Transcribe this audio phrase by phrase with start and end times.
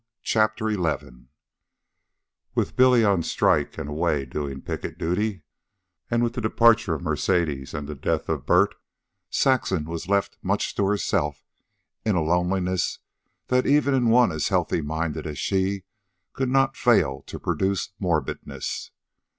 [0.23, 1.27] CHAPTER XI
[2.55, 5.43] With Billy on strike and away doing picket duty,
[6.09, 8.73] and with the departure of Mercedes and the death of Bert,
[9.29, 11.43] Saxon was left much to herself
[12.03, 12.97] in a loneliness
[13.49, 15.83] that even in one as healthy minded as she
[16.33, 18.89] could not fail to produce morbidness.